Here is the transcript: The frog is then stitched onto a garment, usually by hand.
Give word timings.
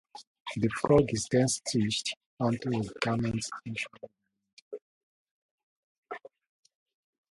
The 0.57 0.67
frog 0.81 1.13
is 1.13 1.27
then 1.31 1.47
stitched 1.47 2.15
onto 2.39 2.75
a 2.75 2.81
garment, 3.01 3.45
usually 3.63 4.09
by 4.71 4.77
hand. 6.09 6.31